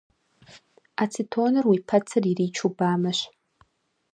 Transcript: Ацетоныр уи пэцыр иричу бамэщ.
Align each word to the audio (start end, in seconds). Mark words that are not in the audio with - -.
Ацетоныр 1.03 1.65
уи 1.71 1.79
пэцыр 1.87 2.23
иричу 2.31 2.67
бамэщ. 2.77 3.19